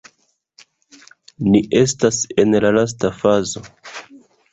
Ni 1.49 1.61
estas 1.79 2.21
en 2.45 2.57
la 2.65 2.71
lasta 2.77 3.13
fazo 3.19 3.63